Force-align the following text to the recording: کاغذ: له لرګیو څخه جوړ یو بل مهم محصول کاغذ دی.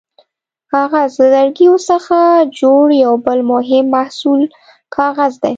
کاغذ: 0.71 1.11
له 1.21 1.27
لرګیو 1.35 1.75
څخه 1.89 2.17
جوړ 2.59 2.85
یو 3.03 3.13
بل 3.25 3.39
مهم 3.53 3.85
محصول 3.95 4.41
کاغذ 4.95 5.33
دی. 5.43 5.49